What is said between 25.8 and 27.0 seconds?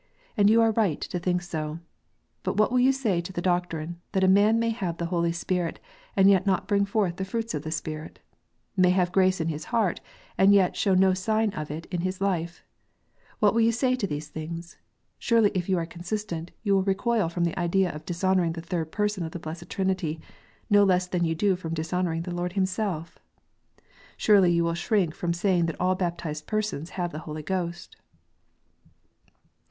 baptized persons